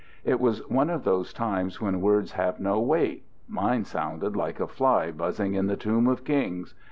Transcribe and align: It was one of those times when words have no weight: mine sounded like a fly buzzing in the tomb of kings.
It 0.23 0.39
was 0.39 0.67
one 0.67 0.89
of 0.89 1.03
those 1.03 1.31
times 1.31 1.79
when 1.79 2.01
words 2.01 2.31
have 2.31 2.59
no 2.59 2.79
weight: 2.79 3.23
mine 3.47 3.83
sounded 3.85 4.35
like 4.35 4.59
a 4.59 4.65
fly 4.65 5.11
buzzing 5.11 5.53
in 5.53 5.67
the 5.67 5.77
tomb 5.77 6.07
of 6.07 6.23
kings. 6.23 6.73